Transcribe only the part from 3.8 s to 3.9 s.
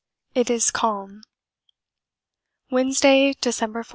14.